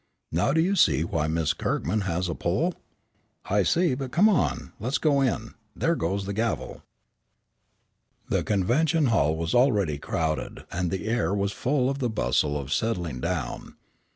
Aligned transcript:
Now 0.31 0.51
do 0.51 0.59
you 0.61 0.75
see 0.75 1.03
why 1.03 1.27
Miss 1.27 1.53
Kirkman 1.53 2.01
has 2.05 2.27
a 2.27 2.33
pull?" 2.33 2.73
"I 3.45 3.61
see, 3.61 3.93
but 3.93 4.11
come 4.11 4.27
on, 4.29 4.73
let's 4.79 4.97
go 4.97 5.21
in; 5.21 5.53
there 5.75 5.93
goes 5.95 6.25
the 6.25 6.33
gavel." 6.33 6.81
The 8.27 8.43
convention 8.43 9.05
hall 9.13 9.35
was 9.37 9.53
already 9.53 9.99
crowded, 9.99 10.65
and 10.71 10.89
the 10.89 11.05
air 11.05 11.35
was 11.35 11.51
full 11.51 11.87
of 11.87 11.99
the 11.99 12.09
bustle 12.09 12.59
of 12.59 12.73
settling 12.73 13.19
down. 13.19 13.75